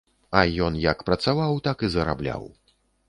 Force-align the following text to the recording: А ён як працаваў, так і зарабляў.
А 0.39 0.41
ён 0.67 0.79
як 0.85 1.05
працаваў, 1.09 1.59
так 1.67 1.77
і 1.89 1.91
зарабляў. 1.97 2.43